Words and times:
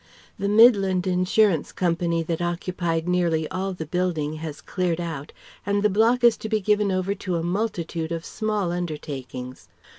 The 0.39 0.49
Midland 0.49 1.05
Insurance 1.05 1.71
Co. 1.71 1.93
that 1.93 2.41
occupied 2.41 3.07
nearly 3.07 3.47
all 3.49 3.71
the 3.73 3.85
building 3.85 4.37
has 4.37 4.59
cleared 4.59 4.99
out 4.99 5.31
and 5.63 5.83
the 5.83 5.91
block 5.91 6.23
is 6.23 6.37
to 6.37 6.49
be 6.49 6.59
given 6.59 6.91
over 6.91 7.13
to 7.13 7.35
a 7.35 7.43
multitude 7.43 8.11
of 8.11 8.25
small 8.25 8.71
undertakings. 8.71 9.67